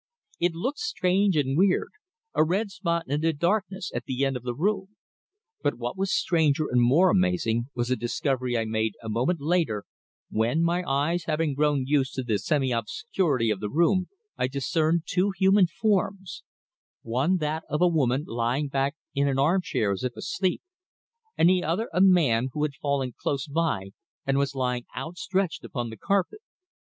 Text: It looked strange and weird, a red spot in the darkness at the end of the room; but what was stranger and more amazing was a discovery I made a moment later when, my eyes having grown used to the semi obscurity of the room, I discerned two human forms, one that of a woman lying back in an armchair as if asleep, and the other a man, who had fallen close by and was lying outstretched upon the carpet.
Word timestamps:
It 0.39 0.55
looked 0.55 0.79
strange 0.79 1.37
and 1.37 1.55
weird, 1.55 1.91
a 2.33 2.43
red 2.43 2.71
spot 2.71 3.03
in 3.07 3.21
the 3.21 3.33
darkness 3.33 3.91
at 3.93 4.05
the 4.05 4.25
end 4.25 4.35
of 4.35 4.41
the 4.41 4.55
room; 4.55 4.95
but 5.61 5.75
what 5.77 5.95
was 5.95 6.11
stranger 6.11 6.65
and 6.71 6.81
more 6.81 7.11
amazing 7.11 7.67
was 7.75 7.91
a 7.91 7.95
discovery 7.95 8.57
I 8.57 8.65
made 8.65 8.95
a 9.03 9.09
moment 9.09 9.41
later 9.41 9.83
when, 10.31 10.63
my 10.63 10.81
eyes 10.89 11.25
having 11.25 11.53
grown 11.53 11.85
used 11.85 12.15
to 12.15 12.23
the 12.23 12.39
semi 12.39 12.71
obscurity 12.71 13.51
of 13.51 13.59
the 13.59 13.69
room, 13.69 14.07
I 14.39 14.47
discerned 14.47 15.03
two 15.05 15.33
human 15.37 15.67
forms, 15.67 16.41
one 17.03 17.37
that 17.37 17.61
of 17.69 17.79
a 17.79 17.87
woman 17.87 18.23
lying 18.25 18.69
back 18.69 18.95
in 19.13 19.27
an 19.27 19.37
armchair 19.37 19.91
as 19.91 20.03
if 20.03 20.15
asleep, 20.15 20.63
and 21.37 21.47
the 21.47 21.63
other 21.63 21.91
a 21.93 22.01
man, 22.01 22.49
who 22.53 22.63
had 22.63 22.73
fallen 22.73 23.13
close 23.21 23.45
by 23.45 23.91
and 24.25 24.39
was 24.39 24.55
lying 24.55 24.87
outstretched 24.97 25.63
upon 25.63 25.91
the 25.91 25.97
carpet. 25.97 26.39